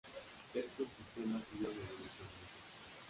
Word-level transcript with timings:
Estos 0.55 0.87
sistemas 0.97 1.43
siguieron 1.51 1.77
evolucionando. 1.77 2.37